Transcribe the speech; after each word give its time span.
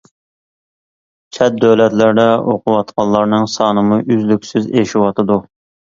چەت 1.37 1.59
دۆلەتلەردە 1.65 2.25
ئوقۇۋاتقانلارنىڭ 2.53 3.47
سانىمۇ 3.57 4.03
ئۈزلۈكسىز 4.07 4.71
ئېشىۋاتىدۇ. 4.73 5.39